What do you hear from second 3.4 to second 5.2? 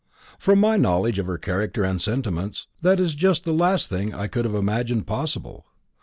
the last thing I could have imagined